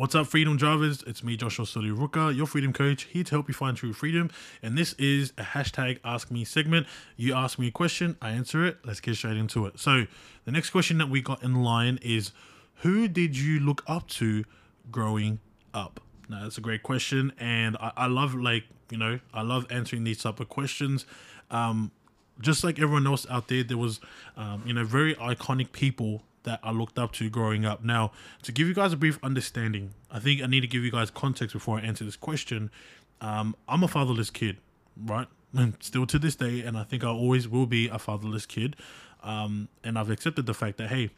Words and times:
What's 0.00 0.14
up, 0.14 0.28
freedom 0.28 0.56
drivers? 0.56 1.04
It's 1.06 1.22
me, 1.22 1.36
Joshua 1.36 1.66
Soli 1.66 1.90
Ruka, 1.90 2.34
your 2.34 2.46
freedom 2.46 2.72
coach, 2.72 3.02
here 3.02 3.22
to 3.22 3.30
help 3.32 3.48
you 3.48 3.52
find 3.52 3.76
true 3.76 3.92
freedom. 3.92 4.30
And 4.62 4.78
this 4.78 4.94
is 4.94 5.34
a 5.36 5.42
hashtag 5.42 5.98
Ask 6.02 6.30
Me 6.30 6.42
segment. 6.42 6.86
You 7.18 7.34
ask 7.34 7.58
me 7.58 7.66
a 7.66 7.70
question, 7.70 8.16
I 8.22 8.30
answer 8.30 8.64
it. 8.64 8.78
Let's 8.82 9.00
get 9.00 9.16
straight 9.16 9.36
into 9.36 9.66
it. 9.66 9.78
So, 9.78 10.06
the 10.46 10.52
next 10.52 10.70
question 10.70 10.96
that 10.96 11.10
we 11.10 11.20
got 11.20 11.42
in 11.42 11.62
line 11.62 11.98
is 12.00 12.32
Who 12.76 13.08
did 13.08 13.36
you 13.36 13.60
look 13.60 13.84
up 13.86 14.08
to 14.12 14.46
growing 14.90 15.38
up? 15.74 16.00
Now, 16.30 16.44
that's 16.44 16.56
a 16.56 16.62
great 16.62 16.82
question. 16.82 17.34
And 17.38 17.76
I, 17.76 17.92
I 17.94 18.06
love, 18.06 18.34
like, 18.34 18.64
you 18.90 18.96
know, 18.96 19.20
I 19.34 19.42
love 19.42 19.66
answering 19.68 20.04
these 20.04 20.22
type 20.22 20.40
of 20.40 20.48
questions. 20.48 21.04
Um, 21.50 21.90
just 22.40 22.64
like 22.64 22.78
everyone 22.78 23.06
else 23.06 23.26
out 23.28 23.48
there, 23.48 23.62
there 23.64 23.76
was, 23.76 24.00
um, 24.38 24.62
you 24.64 24.72
know, 24.72 24.84
very 24.84 25.14
iconic 25.16 25.72
people 25.72 26.22
that 26.44 26.60
I 26.62 26.70
looked 26.70 26.98
up 26.98 27.12
to 27.12 27.28
growing 27.28 27.64
up. 27.64 27.84
Now, 27.84 28.12
to 28.42 28.52
give 28.52 28.66
you 28.66 28.74
guys 28.74 28.92
a 28.92 28.96
brief 28.96 29.18
understanding, 29.22 29.94
I 30.10 30.18
think 30.18 30.42
I 30.42 30.46
need 30.46 30.60
to 30.60 30.66
give 30.66 30.82
you 30.84 30.90
guys 30.90 31.10
context 31.10 31.52
before 31.52 31.78
I 31.78 31.82
answer 31.82 32.04
this 32.04 32.16
question. 32.16 32.70
Um, 33.20 33.54
I'm 33.68 33.82
a 33.82 33.88
fatherless 33.88 34.30
kid, 34.30 34.58
right? 34.96 35.28
And 35.52 35.74
still 35.80 36.06
to 36.06 36.18
this 36.18 36.36
day, 36.36 36.60
and 36.60 36.78
I 36.78 36.84
think 36.84 37.04
I 37.04 37.08
always 37.08 37.48
will 37.48 37.66
be 37.66 37.88
a 37.88 37.98
fatherless 37.98 38.46
kid. 38.46 38.76
Um, 39.22 39.68
and 39.84 39.98
I've 39.98 40.10
accepted 40.10 40.46
the 40.46 40.54
fact 40.54 40.78
that, 40.78 40.88
hey, 40.88 41.10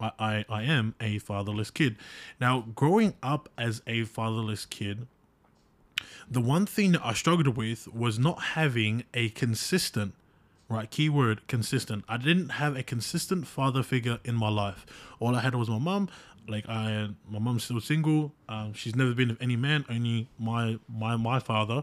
I, 0.00 0.10
I, 0.18 0.44
I 0.48 0.62
am 0.62 0.94
a 1.00 1.18
fatherless 1.18 1.70
kid. 1.70 1.96
Now, 2.40 2.66
growing 2.74 3.14
up 3.22 3.48
as 3.58 3.82
a 3.86 4.04
fatherless 4.04 4.64
kid, 4.64 5.06
the 6.30 6.40
one 6.40 6.64
thing 6.64 6.92
that 6.92 7.04
I 7.04 7.12
struggled 7.12 7.56
with 7.56 7.88
was 7.88 8.18
not 8.18 8.40
having 8.40 9.04
a 9.12 9.28
consistent 9.30 10.14
right 10.70 10.90
keyword 10.90 11.46
consistent. 11.48 12.04
I 12.08 12.16
didn't 12.16 12.50
have 12.50 12.76
a 12.76 12.82
consistent 12.82 13.46
father 13.46 13.82
figure 13.82 14.20
in 14.24 14.34
my 14.36 14.48
life. 14.48 14.86
All 15.18 15.34
i 15.34 15.40
had 15.40 15.54
was 15.54 15.68
my 15.68 15.78
mom 15.78 16.08
like 16.48 16.68
i 16.68 17.08
my 17.28 17.38
mom's 17.38 17.64
still 17.64 17.80
single. 17.80 18.32
Um, 18.48 18.72
she's 18.72 18.96
never 18.96 19.12
been 19.12 19.28
with 19.28 19.42
any 19.42 19.56
man 19.56 19.84
only 19.90 20.28
my 20.38 20.78
my 20.88 21.16
my 21.16 21.40
father. 21.40 21.82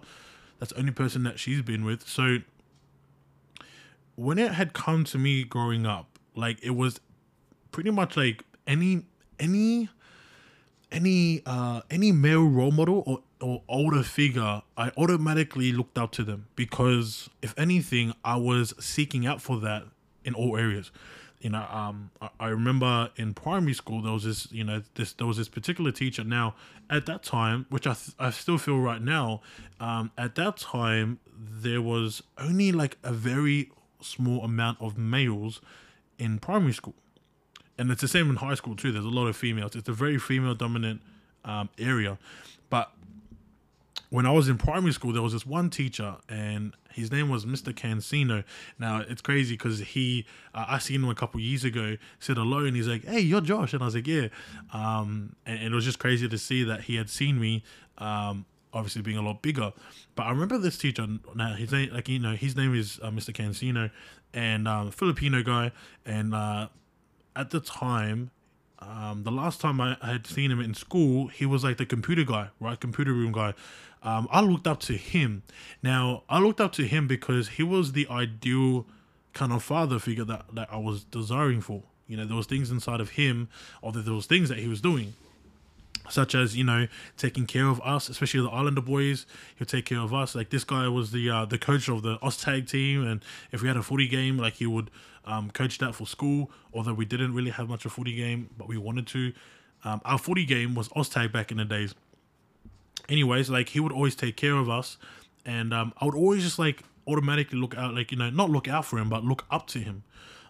That's 0.59 0.73
the 0.73 0.79
only 0.79 0.93
person 0.93 1.23
that 1.23 1.37
she's 1.37 1.61
been 1.61 1.85
with. 1.85 2.07
So 2.07 2.37
when 4.15 4.39
it 4.39 4.53
had 4.53 4.73
come 4.73 5.03
to 5.05 5.17
me 5.19 5.43
growing 5.43 5.85
up 5.85 6.17
like 6.35 6.57
it 6.63 6.71
was 6.71 6.99
pretty 7.71 7.91
much 7.91 8.17
like 8.17 8.43
any 8.65 9.03
any 9.39 9.89
any 10.91 11.41
uh 11.45 11.81
any 11.89 12.11
male 12.11 12.47
role 12.47 12.71
model 12.71 13.03
or 13.05 13.21
or 13.39 13.61
older 13.67 14.03
figure, 14.03 14.61
I 14.75 14.91
automatically 14.97 15.71
looked 15.71 15.97
up 15.97 16.11
to 16.13 16.23
them 16.23 16.47
because 16.55 17.29
if 17.41 17.53
anything, 17.57 18.13
I 18.23 18.37
was 18.37 18.73
seeking 18.79 19.27
out 19.27 19.41
for 19.41 19.59
that 19.59 19.83
in 20.25 20.33
all 20.33 20.57
areas. 20.57 20.91
You 21.39 21.51
know, 21.51 21.67
um, 21.69 22.09
I, 22.39 22.47
remember 22.47 23.11
in 23.15 23.35
primary 23.35 23.73
school 23.73 24.01
there 24.01 24.11
was 24.11 24.23
this, 24.23 24.51
you 24.51 24.63
know, 24.63 24.81
this 24.95 25.13
there 25.13 25.27
was 25.27 25.37
this 25.37 25.47
particular 25.47 25.91
teacher. 25.91 26.23
Now, 26.23 26.55
at 26.89 27.05
that 27.05 27.21
time, 27.21 27.67
which 27.69 27.85
I 27.85 27.93
th- 27.93 28.15
I 28.17 28.31
still 28.31 28.57
feel 28.57 28.79
right 28.79 29.01
now, 29.01 29.41
um, 29.79 30.11
at 30.17 30.33
that 30.35 30.57
time 30.57 31.19
there 31.37 31.81
was 31.81 32.23
only 32.39 32.71
like 32.71 32.97
a 33.03 33.13
very 33.13 33.69
small 34.01 34.43
amount 34.43 34.81
of 34.81 34.97
males 34.97 35.61
in 36.17 36.39
primary 36.39 36.73
school, 36.73 36.95
and 37.77 37.91
it's 37.91 38.01
the 38.01 38.07
same 38.07 38.29
in 38.29 38.37
high 38.37 38.55
school 38.55 38.75
too. 38.75 38.91
There's 38.91 39.05
a 39.05 39.09
lot 39.09 39.27
of 39.27 39.35
females. 39.35 39.75
It's 39.75 39.89
a 39.89 39.93
very 39.93 40.17
female 40.17 40.55
dominant 40.55 41.01
um, 41.45 41.69
area, 41.77 42.17
but 42.69 42.91
when 44.09 44.25
I 44.25 44.31
was 44.31 44.47
in 44.47 44.57
primary 44.57 44.93
school, 44.93 45.11
there 45.11 45.21
was 45.21 45.33
this 45.33 45.45
one 45.45 45.69
teacher, 45.69 46.15
and 46.29 46.73
his 46.91 47.11
name 47.11 47.29
was 47.29 47.45
Mr. 47.45 47.73
Cancino. 47.73 48.43
Now 48.79 49.03
it's 49.07 49.21
crazy 49.21 49.55
because 49.55 49.79
he, 49.79 50.25
uh, 50.53 50.65
I 50.67 50.79
seen 50.79 51.03
him 51.03 51.09
a 51.09 51.15
couple 51.15 51.39
years 51.39 51.63
ago, 51.63 51.97
said 52.19 52.37
hello, 52.37 52.65
and 52.65 52.75
he's 52.75 52.87
like, 52.87 53.05
"Hey, 53.05 53.19
you're 53.19 53.41
Josh," 53.41 53.73
and 53.73 53.81
I 53.81 53.85
was 53.85 53.95
like, 53.95 54.07
"Yeah," 54.07 54.27
um, 54.73 55.35
and, 55.45 55.59
and, 55.59 55.73
it 55.73 55.75
was 55.75 55.85
just 55.85 55.99
crazy 55.99 56.27
to 56.29 56.37
see 56.37 56.63
that 56.63 56.81
he 56.81 56.95
had 56.95 57.09
seen 57.09 57.39
me. 57.39 57.63
Um, 57.97 58.45
obviously 58.73 59.01
being 59.01 59.17
a 59.17 59.21
lot 59.21 59.41
bigger, 59.41 59.73
but 60.15 60.23
I 60.23 60.29
remember 60.29 60.57
this 60.57 60.77
teacher. 60.77 61.07
Now 61.35 61.53
his 61.55 61.71
name, 61.71 61.91
like 61.93 62.07
you 62.07 62.19
know, 62.19 62.35
his 62.35 62.55
name 62.55 62.75
is 62.75 62.99
uh, 63.01 63.09
Mr. 63.09 63.33
Cancino, 63.33 63.89
and 64.33 64.67
um, 64.67 64.91
Filipino 64.91 65.41
guy, 65.41 65.71
and 66.05 66.33
uh, 66.33 66.67
at 67.37 67.51
the 67.51 67.59
time 67.59 68.31
um, 68.79 69.23
the 69.23 69.31
last 69.31 69.59
time 69.59 69.81
I 69.81 69.97
had 70.01 70.27
seen 70.27 70.51
him 70.51 70.59
in 70.59 70.73
school, 70.73 71.27
he 71.27 71.45
was 71.45 71.63
like 71.63 71.77
the 71.77 71.85
computer 71.85 72.23
guy, 72.23 72.49
right? 72.59 72.79
Computer 72.79 73.11
room 73.11 73.31
guy. 73.31 73.53
Um, 74.03 74.27
I 74.31 74.41
looked 74.41 74.67
up 74.67 74.79
to 74.81 74.93
him. 74.93 75.43
Now, 75.81 76.23
I 76.29 76.39
looked 76.39 76.61
up 76.61 76.73
to 76.73 76.83
him 76.85 77.07
because 77.07 77.49
he 77.49 77.63
was 77.63 77.93
the 77.93 78.07
ideal 78.09 78.85
kind 79.33 79.51
of 79.51 79.63
father 79.63 79.97
figure 79.99 80.25
that, 80.25 80.45
that 80.53 80.69
I 80.71 80.77
was 80.77 81.03
desiring 81.05 81.61
for. 81.61 81.83
You 82.07 82.17
know, 82.17 82.25
there 82.25 82.37
was 82.37 82.45
things 82.45 82.69
inside 82.69 83.01
of 83.01 83.11
him, 83.11 83.49
or 83.81 83.91
there 83.91 84.13
was 84.13 84.27
things 84.27 84.49
that 84.49 84.59
he 84.59 84.67
was 84.67 84.79
doing 84.79 85.13
such 86.09 86.35
as 86.35 86.55
you 86.55 86.63
know 86.63 86.87
taking 87.17 87.45
care 87.45 87.67
of 87.67 87.81
us, 87.81 88.09
especially 88.09 88.41
the 88.41 88.49
Islander 88.49 88.81
boys. 88.81 89.25
He'll 89.55 89.67
take 89.67 89.85
care 89.85 89.99
of 89.99 90.13
us. 90.13 90.35
Like 90.35 90.49
this 90.49 90.63
guy 90.63 90.87
was 90.87 91.11
the 91.11 91.29
uh, 91.29 91.45
the 91.45 91.57
coach 91.57 91.89
of 91.89 92.01
the 92.03 92.17
Oztag 92.19 92.69
team, 92.69 93.05
and 93.05 93.23
if 93.51 93.61
we 93.61 93.67
had 93.67 93.77
a 93.77 93.83
footy 93.83 94.07
game, 94.07 94.37
like 94.37 94.53
he 94.53 94.65
would 94.65 94.89
um, 95.25 95.51
coach 95.51 95.77
that 95.79 95.95
for 95.95 96.07
school. 96.07 96.51
Although 96.73 96.93
we 96.93 97.05
didn't 97.05 97.33
really 97.33 97.51
have 97.51 97.69
much 97.69 97.85
of 97.85 97.91
footy 97.91 98.15
game, 98.15 98.49
but 98.57 98.67
we 98.67 98.77
wanted 98.77 99.07
to. 99.07 99.33
Um, 99.83 100.01
our 100.05 100.17
footy 100.17 100.45
game 100.45 100.75
was 100.75 100.89
Oztag 100.89 101.31
back 101.31 101.51
in 101.51 101.57
the 101.57 101.65
days. 101.65 101.93
Anyways, 103.09 103.49
like 103.49 103.69
he 103.69 103.79
would 103.79 103.91
always 103.91 104.15
take 104.15 104.35
care 104.35 104.55
of 104.55 104.69
us, 104.69 104.97
and 105.45 105.73
um, 105.73 105.93
I 105.99 106.05
would 106.05 106.15
always 106.15 106.43
just 106.43 106.59
like 106.59 106.83
automatically 107.07 107.57
look 107.57 107.77
out, 107.77 107.93
like 107.93 108.11
you 108.11 108.17
know, 108.17 108.29
not 108.29 108.49
look 108.49 108.67
out 108.67 108.85
for 108.85 108.97
him, 108.97 109.09
but 109.09 109.23
look 109.23 109.45
up 109.49 109.67
to 109.67 109.79
him. 109.79 110.03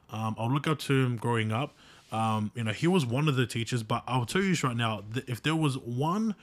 Um, 0.09 0.35
I'll 0.39 0.51
look 0.51 0.68
up 0.68 0.79
to 0.79 0.94
him 0.94 1.18
growing 1.18 1.51
up 1.51 1.75
um, 2.12 2.51
you 2.56 2.63
know, 2.63 2.72
he 2.72 2.88
was 2.88 3.06
one 3.06 3.28
of 3.28 3.35
the 3.35 3.45
teachers, 3.45 3.84
but 3.84 4.03
I'll 4.07 4.25
tell 4.25 4.41
you 4.41 4.50
this 4.50 4.63
right 4.63 4.75
now, 4.75 5.03
if 5.28 5.44
there 5.44 5.56
was 5.56 5.78
one, 5.78 6.35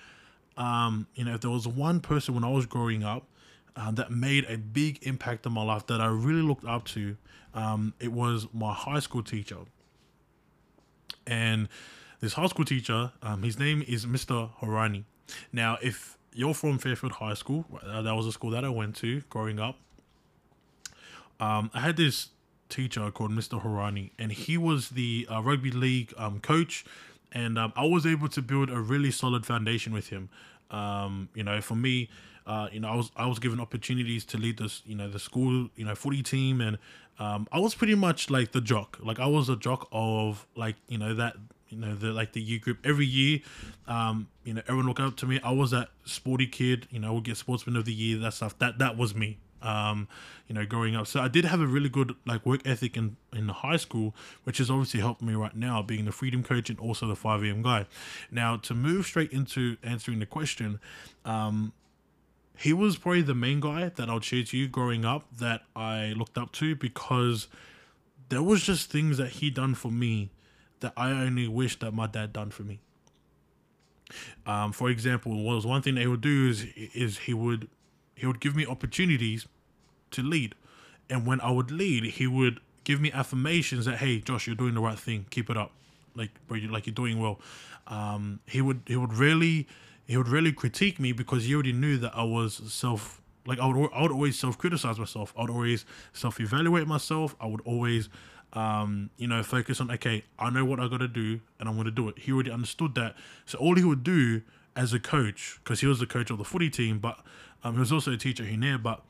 um, 0.57 1.07
you 1.15 1.25
know, 1.25 1.35
if 1.35 1.41
there 1.41 1.51
was 1.51 1.67
one 1.67 2.01
person 2.01 2.35
when 2.35 2.45
I 2.45 2.51
was 2.51 2.67
growing 2.67 3.03
up 3.03 3.25
uh, 3.77 3.91
that 3.93 4.11
made 4.11 4.45
a 4.45 4.59
big 4.59 4.99
impact 5.03 5.47
on 5.47 5.53
my 5.53 5.63
life 5.63 5.87
that 5.87 6.01
I 6.01 6.07
really 6.07 6.43
looked 6.43 6.65
up 6.65 6.85
to, 6.89 7.17
um, 7.55 7.95
it 7.99 8.13
was 8.13 8.47
my 8.53 8.75
high 8.75 9.01
school 9.01 9.23
teacher. 9.23 9.59
And 11.27 11.69
this 12.21 12.35
high 12.35 12.47
school 12.47 12.65
teacher, 12.65 13.13
um, 13.23 13.43
his 13.43 13.59
name 13.59 13.83
is 13.87 14.05
Mr. 14.05 14.51
Horani. 14.61 15.05
Now, 15.53 15.79
if 15.83 16.19
you're 16.35 16.55
from 16.55 16.79
Fairfield 16.79 17.13
High 17.13 17.35
School, 17.35 17.65
uh, 17.83 18.03
that 18.03 18.15
was 18.15 18.27
a 18.27 18.33
school 18.33 18.51
that 18.51 18.65
I 18.65 18.69
went 18.69 18.97
to 18.97 19.23
growing 19.31 19.59
up. 19.59 19.77
Um, 21.41 21.71
I 21.73 21.81
had 21.81 21.97
this 21.97 22.29
teacher 22.75 23.11
called 23.11 23.31
Mr. 23.31 23.63
Horani, 23.63 24.11
and 24.19 24.33
he 24.33 24.59
was 24.59 24.91
the 24.91 25.27
uh, 25.31 25.41
rugby 25.41 25.71
league 25.71 26.13
um, 26.19 26.41
coach, 26.41 26.85
and 27.33 27.59
um, 27.59 27.73
I 27.77 27.85
was 27.85 28.05
able 28.05 28.29
to 28.29 28.43
build 28.43 28.69
a 28.69 28.81
really 28.81 29.11
solid 29.11 29.47
foundation 29.47 29.93
with 29.93 30.09
him. 30.09 30.29
Um, 30.71 31.29
you 31.35 31.45
know, 31.45 31.61
for 31.61 31.77
me, 31.77 32.09
uh, 32.47 32.69
you 32.73 32.81
know, 32.81 32.89
I 32.89 32.97
was 32.97 33.11
I 33.17 33.27
was 33.27 33.39
given 33.39 33.61
opportunities 33.61 34.25
to 34.27 34.39
lead 34.39 34.59
this, 34.59 34.83
you 34.85 34.97
know, 34.97 35.09
the 35.09 35.19
school, 35.21 35.69
you 35.77 35.85
know, 35.85 35.95
footy 35.95 36.23
team, 36.23 36.61
and 36.61 36.79
um, 37.19 37.47
I 37.53 37.61
was 37.61 37.75
pretty 37.75 37.95
much 37.95 38.29
like 38.29 38.53
the 38.53 38.61
jock. 38.61 38.99
Like 39.01 39.21
I 39.21 39.27
was 39.27 39.49
a 39.49 39.57
jock 39.57 39.89
of 39.93 40.47
like 40.57 40.77
you 40.89 40.99
know 40.99 41.15
that 41.15 41.37
you 41.69 41.79
know 41.79 41.95
the 41.95 42.09
like 42.09 42.33
the 42.33 42.43
U 42.43 42.59
group 42.59 42.79
every 42.85 43.07
year. 43.07 43.39
Um, 43.87 44.29
you 44.45 44.55
know, 44.55 44.63
everyone 44.63 44.87
looked 44.87 45.01
up 45.01 45.17
to 45.19 45.27
me. 45.27 45.41
I 45.45 45.53
was 45.53 45.71
that 45.71 45.91
sporty 46.05 46.49
kid. 46.49 46.89
You 46.91 46.99
know, 46.99 47.15
would 47.15 47.25
get 47.25 47.37
sportsman 47.37 47.77
of 47.77 47.85
the 47.85 47.95
year. 47.95 48.19
That 48.19 48.35
stuff. 48.35 48.59
That 48.59 48.79
that 48.79 48.97
was 48.97 49.15
me 49.15 49.39
um, 49.65 50.07
you 50.47 50.55
know, 50.55 50.65
growing 50.65 50.95
up. 50.95 51.07
So 51.07 51.21
I 51.21 51.29
did 51.29 51.45
have 51.45 51.61
a 51.61 51.67
really 51.67 51.89
good 51.89 52.15
like 52.27 52.45
work 52.47 52.61
ethic 52.65 52.97
in 52.97 53.17
in 53.33 53.49
high 53.49 53.77
school, 53.77 54.15
which 54.45 54.59
has 54.59 54.71
obviously 54.71 55.01
helped 55.01 55.23
me 55.23 55.35
right 55.35 55.57
now, 55.57 55.83
being 55.83 56.05
the 56.05 56.13
freedom 56.13 56.43
coach 56.43 56.71
and 56.71 56.79
also 56.79 57.07
the 57.07 57.17
five 57.17 57.43
AM 57.43 57.63
guy. 57.63 57.87
Now 58.31 58.57
to 58.59 58.75
move 58.75 59.07
straight 59.07 59.33
into 59.33 59.77
answering 59.83 60.21
the 60.21 60.27
question, 60.27 60.79
um, 61.25 61.73
he 62.57 62.73
was 62.73 62.97
probably 62.97 63.23
the 63.23 63.35
main 63.35 63.61
guy 63.61 63.89
that 63.89 64.09
I'll 64.09 64.21
share 64.21 64.45
to 64.45 64.57
you 64.57 64.69
growing 64.69 65.05
up 65.05 65.27
that 65.39 65.63
I 65.75 66.15
looked 66.17 66.39
up 66.39 66.53
to 66.53 66.77
because 66.77 67.49
there 68.29 68.43
was 68.43 68.63
just 68.63 68.91
things 68.91 69.19
that 69.19 69.31
he 69.31 69.51
done 69.51 69.75
for 69.75 69.91
me 69.91 70.31
that 70.81 70.93
I 70.97 71.11
only 71.11 71.49
wish 71.49 71.79
that 71.79 71.93
my 71.93 72.07
dad 72.07 72.33
done 72.33 72.51
for 72.51 72.63
me. 72.63 72.81
Um, 74.47 74.73
for 74.73 74.91
example, 74.91 75.43
was 75.43 75.67
one 75.67 75.83
thing 75.83 75.95
that 75.95 76.03
he 76.03 76.07
would 76.07 76.21
do 76.21 76.49
is 76.49 76.67
is 76.77 77.19
he 77.19 77.35
would 77.35 77.69
he 78.15 78.27
would 78.27 78.41
give 78.41 78.55
me 78.55 78.67
opportunities 78.67 79.47
to 80.15 80.23
lead. 80.23 80.55
And 81.11 81.27
when 81.27 81.41
I 81.41 81.51
would 81.51 81.71
lead, 81.71 82.05
he 82.05 82.27
would 82.27 82.61
give 82.85 83.01
me 83.01 83.13
affirmations 83.13 83.85
that, 83.87 83.99
hey, 83.99 84.21
Josh, 84.21 84.47
you're 84.47 84.57
doing 84.57 84.75
the 84.75 84.81
right 84.81 84.99
thing. 84.99 85.27
Keep 85.31 85.51
it 85.51 85.57
up. 85.57 85.73
Like, 86.15 86.31
bro, 86.47 86.57
you 86.57 86.69
like 86.69 86.87
you're 86.87 86.95
doing 86.95 87.21
well. 87.21 87.41
Um, 87.87 88.41
he 88.47 88.63
would 88.63 88.83
he 88.87 88.97
would 88.97 89.13
really 89.13 89.67
he 90.07 90.17
would 90.17 90.29
really 90.29 90.53
critique 90.53 90.99
me 91.01 91.13
because 91.13 91.45
he 91.45 91.55
already 91.55 91.73
knew 91.73 91.99
that 91.99 92.13
I 92.15 92.23
was 92.23 92.61
self 92.73 93.21
like 93.47 93.59
I 93.59 93.67
would 93.67 93.91
I 93.93 94.03
would 94.03 94.13
always 94.13 94.39
self 94.39 94.57
criticize 94.57 94.99
myself. 94.99 95.35
I 95.37 95.43
would 95.43 95.51
always 95.51 95.85
self 96.13 96.41
evaluate 96.41 96.87
myself. 96.87 97.35
I 97.41 97.47
would 97.47 97.63
always 97.65 98.09
um, 98.55 99.11
you 99.17 99.27
know, 99.27 99.43
focus 99.43 99.81
on 99.81 99.91
okay, 99.91 100.25
I 100.39 100.51
know 100.51 100.65
what 100.65 100.81
I 100.81 100.89
got 100.89 100.99
to 100.99 101.09
do 101.09 101.41
and 101.59 101.69
I'm 101.69 101.75
going 101.75 101.87
to 101.87 101.91
do 101.91 102.09
it. 102.09 102.19
He 102.21 102.33
already 102.33 102.51
understood 102.51 102.95
that. 102.95 103.17
So 103.47 103.59
all 103.59 103.75
he 103.75 103.85
would 103.85 104.05
do 104.05 104.43
as 104.77 104.93
a 104.93 105.01
coach, 105.01 105.59
because 105.63 105.81
he 105.81 105.87
was 105.87 105.99
the 106.01 106.07
coach 106.07 106.31
of 106.31 106.39
the 106.39 106.45
footy 106.45 106.71
team, 106.71 106.99
but 106.99 107.19
um, 107.63 107.75
he 107.75 107.81
was 107.81 107.93
also 107.93 108.13
a 108.13 108.17
teacher 108.17 108.45
here, 108.45 108.79
but 108.79 109.03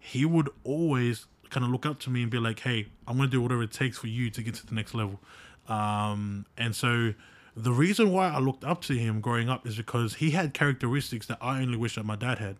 he 0.00 0.24
would 0.24 0.48
always 0.64 1.26
kind 1.50 1.64
of 1.64 1.70
look 1.70 1.86
up 1.86 2.00
to 2.00 2.10
me 2.10 2.22
and 2.22 2.30
be 2.30 2.38
like, 2.38 2.60
"Hey, 2.60 2.88
I'm 3.06 3.18
gonna 3.18 3.28
do 3.28 3.40
whatever 3.40 3.62
it 3.62 3.70
takes 3.70 3.98
for 3.98 4.08
you 4.08 4.30
to 4.30 4.42
get 4.42 4.54
to 4.54 4.66
the 4.66 4.74
next 4.74 4.94
level." 4.94 5.20
Um, 5.68 6.46
and 6.56 6.74
so 6.74 7.14
the 7.56 7.72
reason 7.72 8.10
why 8.10 8.28
I 8.28 8.38
looked 8.38 8.64
up 8.64 8.80
to 8.82 8.94
him 8.94 9.20
growing 9.20 9.48
up 9.48 9.66
is 9.66 9.76
because 9.76 10.14
he 10.14 10.30
had 10.30 10.54
characteristics 10.54 11.26
that 11.26 11.38
I 11.40 11.60
only 11.60 11.76
wish 11.76 11.96
that 11.96 12.04
my 12.04 12.16
dad 12.16 12.38
had. 12.38 12.56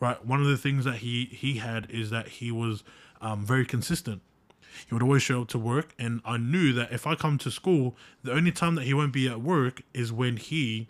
Right. 0.00 0.24
One 0.24 0.40
of 0.40 0.48
the 0.48 0.56
things 0.56 0.84
that 0.84 0.96
he 0.96 1.26
he 1.26 1.58
had 1.58 1.88
is 1.90 2.10
that 2.10 2.26
he 2.28 2.50
was 2.50 2.82
um, 3.20 3.46
very 3.46 3.64
consistent. 3.64 4.20
He 4.88 4.94
would 4.94 5.02
always 5.02 5.22
show 5.22 5.42
up 5.42 5.48
to 5.48 5.58
work, 5.58 5.94
and 5.98 6.20
I 6.24 6.38
knew 6.38 6.72
that 6.72 6.92
if 6.92 7.06
I 7.06 7.14
come 7.14 7.38
to 7.38 7.50
school, 7.50 7.94
the 8.24 8.32
only 8.32 8.50
time 8.50 8.74
that 8.74 8.84
he 8.84 8.94
won't 8.94 9.12
be 9.12 9.28
at 9.28 9.40
work 9.40 9.82
is 9.94 10.12
when 10.12 10.38
he 10.38 10.88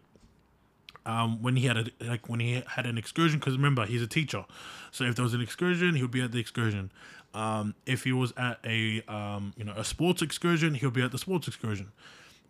um, 1.06 1.42
when 1.42 1.56
he 1.56 1.66
had 1.66 1.76
a 1.76 1.86
like 2.00 2.28
when 2.28 2.40
he 2.40 2.62
had 2.66 2.86
an 2.86 2.98
excursion 2.98 3.38
because 3.38 3.56
remember 3.56 3.86
he's 3.86 4.02
a 4.02 4.06
teacher. 4.06 4.44
So 4.90 5.04
if 5.04 5.14
there 5.14 5.22
was 5.22 5.34
an 5.34 5.40
excursion 5.40 5.94
he 5.94 6.02
would 6.02 6.10
be 6.10 6.22
at 6.22 6.32
the 6.32 6.38
excursion. 6.38 6.92
Um, 7.34 7.74
if 7.86 8.04
he 8.04 8.12
was 8.12 8.34
at 8.36 8.58
a 8.64 9.02
um, 9.08 9.54
you 9.56 9.64
know 9.64 9.72
a 9.76 9.84
sports 9.84 10.22
excursion 10.22 10.74
he 10.74 10.86
would 10.86 10.94
be 10.94 11.02
at 11.02 11.12
the 11.12 11.18
sports 11.18 11.48
excursion. 11.48 11.92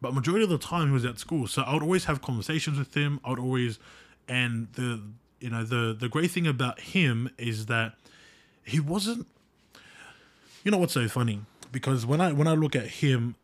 But 0.01 0.15
majority 0.15 0.43
of 0.43 0.51
the 0.51 0.59
time 0.59 0.89
he 0.89 0.93
was 0.93 1.05
at 1.05 1.19
school. 1.19 1.47
So 1.47 1.63
i 1.63 1.73
would 1.73 1.83
always 1.83 2.05
have 2.07 2.21
conversations 2.21 2.79
with 2.79 2.95
him. 2.95 3.21
I 3.25 3.31
would 3.31 3.39
always 3.39 3.79
and 4.29 4.69
the 4.75 5.01
you 5.41 5.51
know 5.51 5.65
the 5.65 5.97
the 5.99 6.09
great 6.09 6.31
thing 6.31 6.47
about 6.47 6.81
him 6.81 7.31
is 7.39 7.67
that 7.67 7.95
he 8.65 8.81
wasn't 8.81 9.27
you 10.65 10.71
know 10.71 10.79
what's 10.79 10.95
so 10.95 11.09
funny? 11.09 11.41
Because 11.71 12.05
when 12.05 12.21
i 12.21 12.33
when 12.33 12.47
i 12.47 12.55
look 12.55 12.77
at 12.77 12.87
him 12.87 13.37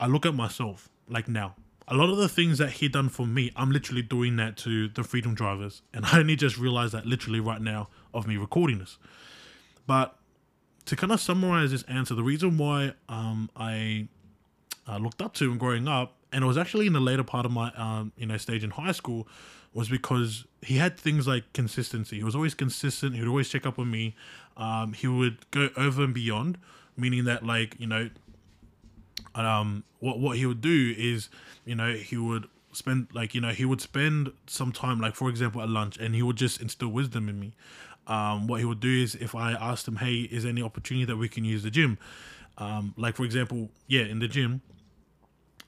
i 0.00 0.06
look 0.06 0.26
at 0.26 0.34
myself 0.34 0.88
like 1.08 1.28
now 1.28 1.54
a 1.88 1.94
lot 1.94 2.10
of 2.10 2.16
the 2.16 2.28
things 2.28 2.58
that 2.58 2.72
he 2.72 2.88
done 2.88 3.08
for 3.08 3.26
me, 3.26 3.52
I'm 3.54 3.70
literally 3.70 4.02
doing 4.02 4.36
that 4.36 4.56
to 4.58 4.88
the 4.88 5.04
Freedom 5.04 5.34
Drivers, 5.34 5.82
and 5.94 6.04
I 6.06 6.18
only 6.18 6.36
just 6.36 6.58
realized 6.58 6.92
that 6.94 7.06
literally 7.06 7.40
right 7.40 7.60
now 7.60 7.88
of 8.12 8.26
me 8.26 8.36
recording 8.36 8.78
this. 8.78 8.98
But 9.86 10.16
to 10.86 10.96
kind 10.96 11.12
of 11.12 11.20
summarize 11.20 11.70
this 11.70 11.84
answer, 11.84 12.14
the 12.14 12.24
reason 12.24 12.58
why 12.58 12.94
um, 13.08 13.50
I 13.54 14.08
uh, 14.88 14.98
looked 14.98 15.22
up 15.22 15.34
to 15.34 15.50
him 15.50 15.58
growing 15.58 15.86
up, 15.86 16.14
and 16.32 16.42
it 16.42 16.46
was 16.46 16.58
actually 16.58 16.86
in 16.86 16.92
the 16.92 17.00
later 17.00 17.22
part 17.22 17.46
of 17.46 17.52
my 17.52 17.72
um, 17.76 18.12
you 18.16 18.26
know 18.26 18.36
stage 18.36 18.64
in 18.64 18.70
high 18.70 18.92
school, 18.92 19.28
was 19.72 19.88
because 19.88 20.44
he 20.62 20.78
had 20.78 20.98
things 20.98 21.28
like 21.28 21.52
consistency. 21.52 22.16
He 22.16 22.24
was 22.24 22.34
always 22.34 22.54
consistent. 22.54 23.14
He 23.14 23.20
would 23.20 23.28
always 23.28 23.48
check 23.48 23.64
up 23.64 23.78
on 23.78 23.90
me. 23.90 24.16
Um, 24.56 24.92
he 24.92 25.06
would 25.06 25.48
go 25.50 25.68
over 25.76 26.02
and 26.02 26.14
beyond, 26.14 26.58
meaning 26.96 27.24
that 27.24 27.44
like 27.44 27.76
you 27.78 27.86
know 27.86 28.10
um, 29.44 29.84
what 29.98 30.18
what 30.18 30.36
he 30.36 30.46
would 30.46 30.60
do 30.60 30.94
is, 30.96 31.28
you 31.64 31.74
know, 31.74 31.94
he 31.94 32.16
would 32.16 32.46
spend 32.72 33.08
like 33.12 33.34
you 33.34 33.40
know 33.40 33.48
he 33.50 33.64
would 33.64 33.80
spend 33.80 34.30
some 34.46 34.70
time 34.70 35.00
like 35.00 35.14
for 35.14 35.28
example 35.28 35.60
at 35.62 35.68
lunch, 35.68 35.96
and 35.98 36.14
he 36.14 36.22
would 36.22 36.36
just 36.36 36.60
instill 36.60 36.88
wisdom 36.88 37.28
in 37.28 37.40
me. 37.40 37.52
Um, 38.06 38.46
what 38.46 38.60
he 38.60 38.64
would 38.64 38.80
do 38.80 39.02
is 39.02 39.16
if 39.16 39.34
I 39.34 39.52
asked 39.52 39.88
him, 39.88 39.96
hey, 39.96 40.20
is 40.20 40.44
there 40.44 40.50
any 40.50 40.62
opportunity 40.62 41.04
that 41.06 41.16
we 41.16 41.28
can 41.28 41.44
use 41.44 41.64
the 41.64 41.70
gym? 41.70 41.98
Um, 42.56 42.94
like 42.96 43.16
for 43.16 43.24
example, 43.24 43.68
yeah, 43.88 44.02
in 44.02 44.20
the 44.20 44.28
gym, 44.28 44.62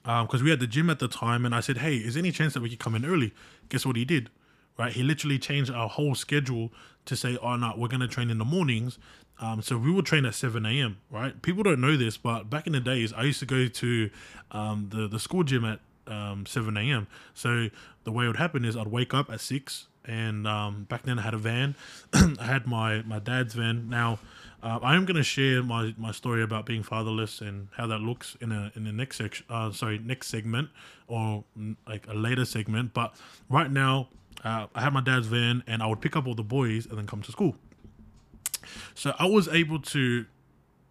because 0.03 0.41
um, 0.41 0.45
we 0.45 0.51
had 0.51 0.61
the 0.61 0.67
gym 0.67 0.89
at 0.89 1.01
the 1.01 1.09
time, 1.09 1.45
and 1.45 1.55
I 1.55 1.61
said, 1.61 1.79
hey, 1.79 1.97
is 1.97 2.17
any 2.17 2.31
chance 2.31 2.55
that 2.55 2.63
we 2.63 2.71
could 2.71 2.79
come 2.79 2.95
in 2.95 3.05
early? 3.05 3.35
Guess 3.69 3.85
what 3.85 3.97
he 3.97 4.05
did? 4.05 4.31
Right, 4.79 4.93
he 4.93 5.03
literally 5.03 5.39
changed 5.39 5.71
our 5.71 5.89
whole 5.89 6.15
schedule 6.15 6.73
to 7.07 7.17
say, 7.17 7.37
oh 7.43 7.57
no, 7.57 7.75
we're 7.77 7.89
gonna 7.89 8.09
train 8.09 8.31
in 8.31 8.39
the 8.39 8.45
mornings, 8.45 8.99
um, 9.41 9.63
so 9.63 9.77
we 9.77 9.91
would 9.91 10.07
train 10.07 10.25
at 10.25 10.35
7 10.35 10.65
a.m. 10.65 10.99
Right? 11.11 11.41
People 11.43 11.63
don't 11.63 11.81
know 11.81 11.97
this, 11.97 12.17
but 12.17 12.49
back 12.49 12.67
in 12.67 12.73
the 12.73 12.81
days, 12.81 13.13
I 13.13 13.25
used 13.25 13.41
to 13.41 13.47
go 13.47 13.67
to 13.67 14.11
um, 14.53 14.89
the 14.93 15.09
the 15.09 15.19
school 15.19 15.43
gym 15.43 15.65
at 15.65 15.81
um, 16.07 16.47
7 16.47 16.77
a.m. 16.77 17.07
So 17.35 17.69
the 18.05 18.13
way 18.13 18.25
it 18.25 18.29
would 18.29 18.37
happen 18.37 18.65
is 18.65 18.77
I'd 18.77 18.89
wake 18.89 19.15
up 19.15 19.31
at 19.31 19.41
six, 19.41 19.89
and 20.05 20.47
um, 20.47 20.85
back 20.85 21.03
then 21.03 21.19
I 21.19 21.23
had 21.23 21.35
a 21.35 21.39
van. 21.39 21.75
I 22.13 22.45
had 22.45 22.67
my 22.67 23.03
my 23.03 23.19
dad's 23.19 23.55
van. 23.55 23.89
Now 23.89 24.19
uh, 24.63 24.79
I 24.83 24.97
am 24.97 25.05
going 25.05 25.17
to 25.17 25.23
share 25.23 25.63
my, 25.63 25.95
my 25.97 26.11
story 26.11 26.43
about 26.43 26.67
being 26.67 26.83
fatherless 26.83 27.41
and 27.41 27.69
how 27.77 27.87
that 27.87 28.01
looks 28.01 28.37
in 28.41 28.51
a 28.51 28.73
in 28.75 28.85
the 28.85 28.93
next 28.93 29.19
section. 29.19 29.47
Uh, 29.49 29.71
sorry, 29.71 29.99
next 29.99 30.29
segment 30.29 30.71
or 31.07 31.45
like 31.87 32.07
a 32.09 32.15
later 32.15 32.45
segment. 32.45 32.93
But 32.93 33.15
right 33.49 33.71
now, 33.71 34.09
uh, 34.45 34.67
I 34.75 34.81
had 34.81 34.93
my 34.93 35.01
dad's 35.01 35.27
van, 35.27 35.63
and 35.67 35.83
I 35.83 35.87
would 35.87 36.01
pick 36.01 36.17
up 36.17 36.27
all 36.27 36.35
the 36.35 36.43
boys 36.43 36.87
and 36.87 36.99
then 36.99 37.07
come 37.07 37.23
to 37.23 37.33
school. 37.33 37.57
So 38.95 39.15
I 39.19 39.27
was 39.27 39.49
able 39.49 39.81
to, 39.81 40.27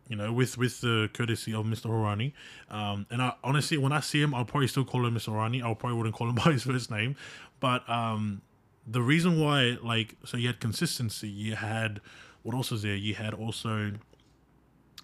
you 0.08 0.16
know, 0.16 0.34
with 0.34 0.58
with 0.58 0.82
the 0.82 1.10
courtesy 1.14 1.54
of 1.54 1.66
Mr. 1.66 1.86
Horani, 1.86 2.34
um, 2.70 3.06
and 3.10 3.22
I 3.22 3.34
honestly, 3.44 3.78
when 3.78 3.92
I 3.92 4.00
see 4.00 4.22
him, 4.22 4.34
I'll 4.34 4.46
probably 4.46 4.68
still 4.68 4.86
call 4.86 5.06
him 5.06 5.16
Mr. 5.16 5.30
Horani. 5.30 5.64
I 5.64 5.74
probably 5.74 5.98
wouldn't 5.98 6.16
call 6.16 6.30
him 6.30 6.36
by 6.44 6.52
his 6.52 6.64
first 6.64 6.92
name, 6.92 7.16
but 7.60 7.88
um, 7.90 8.42
the 8.86 9.02
reason 9.02 9.40
why, 9.40 9.78
like, 9.84 10.16
so 10.26 10.38
you 10.38 10.48
had 10.48 10.60
consistency. 10.60 11.28
You 11.28 11.56
had 11.56 12.02
what 12.44 12.56
else 12.56 12.72
is 12.72 12.82
there? 12.82 12.96
You 12.96 13.14
had 13.14 13.34
also, 13.34 13.92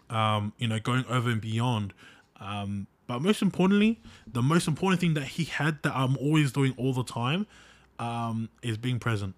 um, 0.10 0.54
you 0.58 0.68
know, 0.68 0.80
going 0.80 1.06
over 1.10 1.30
and 1.30 1.42
beyond. 1.42 1.94
Um, 2.40 2.88
but 3.06 3.22
most 3.22 3.42
importantly, 3.42 4.02
the 4.26 4.42
most 4.42 4.68
important 4.68 5.02
thing 5.02 5.14
that 5.16 5.26
he 5.26 5.44
had 5.44 5.84
that 5.84 5.94
I'm 5.94 6.18
always 6.18 6.54
doing 6.54 6.74
all 6.78 6.94
the 6.94 7.04
time 7.04 7.46
um, 8.00 8.50
is 8.62 8.78
being 8.78 9.00
present. 9.00 9.36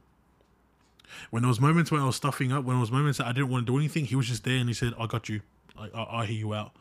When 1.29 1.43
there 1.43 1.47
was 1.47 1.59
moments 1.61 1.91
where 1.91 2.01
I 2.01 2.05
was 2.05 2.15
stuffing 2.15 2.51
up, 2.51 2.65
when 2.65 2.75
there 2.75 2.81
was 2.81 2.91
moments 2.91 3.19
that 3.19 3.27
I 3.27 3.31
didn't 3.31 3.49
want 3.49 3.65
to 3.65 3.71
do 3.71 3.77
anything, 3.77 4.05
he 4.05 4.15
was 4.15 4.27
just 4.27 4.43
there 4.43 4.57
and 4.57 4.67
he 4.67 4.73
said, 4.73 4.93
"I 4.99 5.05
got 5.07 5.29
you. 5.29 5.41
I, 5.77 5.89
I, 5.93 6.21
I 6.21 6.25
hear 6.25 6.37
you 6.37 6.53
out." 6.53 6.71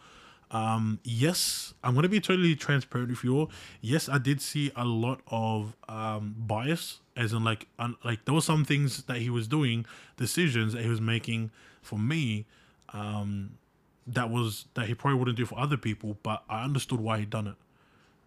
Um, 0.51 1.01
yes, 1.03 1.75
I'm 1.83 1.95
gonna 1.95 2.09
be 2.09 2.21
totally 2.21 2.55
transparent 2.55 3.11
with 3.11 3.25
you 3.25 3.37
all. 3.37 3.51
Yes, 3.81 4.09
I 4.09 4.19
did 4.19 4.41
see 4.41 4.71
a 4.77 4.85
lot 4.85 5.21
of 5.29 5.77
um, 5.89 6.35
bias, 6.39 7.01
as 7.17 7.33
in 7.33 7.43
like, 7.43 7.67
un- 7.79 7.97
like 8.05 8.25
there 8.25 8.35
were 8.35 8.41
some 8.41 8.65
things 8.65 9.03
that 9.05 9.19
he 9.19 9.31
was 9.31 9.49
doing, 9.49 9.85
decisions 10.17 10.73
that 10.73 10.83
he 10.83 10.89
was 10.89 11.01
making 11.01 11.51
for 11.83 11.99
me, 11.99 12.47
um, 12.93 13.59
that 14.07 14.31
was 14.31 14.67
that 14.75 14.87
he 14.87 14.95
probably 14.95 15.19
wouldn't 15.19 15.37
do 15.37 15.47
for 15.47 15.59
other 15.59 15.77
people. 15.77 16.19
But 16.23 16.45
I 16.49 16.63
understood 16.63 17.01
why 17.01 17.19
he 17.19 17.25
done 17.25 17.49
it. 17.49 17.55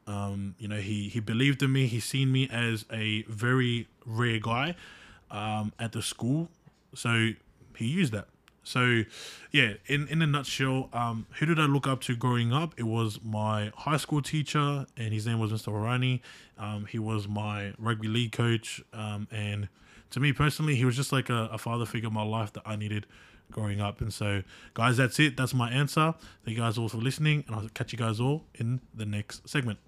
Um, 0.07 0.55
you 0.57 0.67
know, 0.67 0.77
he 0.77 1.09
he 1.09 1.19
believed 1.19 1.61
in 1.61 1.71
me. 1.71 1.87
He 1.87 1.99
seen 1.99 2.31
me 2.31 2.49
as 2.49 2.85
a 2.91 3.23
very 3.23 3.87
rare 4.05 4.39
guy 4.39 4.75
um, 5.29 5.73
at 5.77 5.91
the 5.91 6.01
school, 6.01 6.49
so 6.95 7.29
he 7.75 7.85
used 7.85 8.13
that. 8.13 8.27
So, 8.67 9.03
yeah, 9.53 9.75
in, 9.85 10.09
in 10.09 10.21
a 10.21 10.27
nutshell, 10.27 10.89
um, 10.91 11.25
who 11.39 11.45
did 11.45 11.57
I 11.57 11.67
look 11.67 11.87
up 11.87 12.01
to 12.01 12.17
growing 12.17 12.51
up? 12.51 12.73
It 12.75 12.83
was 12.83 13.17
my 13.23 13.71
high 13.77 13.95
school 13.95 14.21
teacher, 14.21 14.85
and 14.97 15.13
his 15.13 15.25
name 15.25 15.39
was 15.39 15.53
Mr. 15.53 15.71
Horani. 15.71 16.19
Um, 16.57 16.85
he 16.85 16.99
was 16.99 17.29
my 17.29 17.71
rugby 17.79 18.09
league 18.09 18.33
coach, 18.33 18.83
um, 18.91 19.29
and 19.31 19.69
to 20.09 20.19
me 20.19 20.33
personally, 20.33 20.75
he 20.75 20.83
was 20.83 20.97
just 20.97 21.13
like 21.13 21.29
a, 21.29 21.47
a 21.53 21.57
father 21.57 21.85
figure 21.85 22.09
in 22.09 22.13
my 22.13 22.25
life 22.25 22.51
that 22.53 22.63
I 22.65 22.75
needed 22.75 23.05
growing 23.51 23.79
up. 23.79 24.01
And 24.01 24.13
so, 24.13 24.43
guys, 24.73 24.97
that's 24.97 25.17
it. 25.17 25.37
That's 25.37 25.53
my 25.53 25.69
answer. 25.71 26.13
Thank 26.43 26.57
you 26.57 26.63
guys 26.63 26.77
all 26.77 26.89
for 26.89 26.97
listening, 26.97 27.45
and 27.47 27.55
I'll 27.55 27.69
catch 27.69 27.93
you 27.93 27.97
guys 27.97 28.19
all 28.19 28.43
in 28.55 28.81
the 28.93 29.05
next 29.05 29.47
segment. 29.47 29.79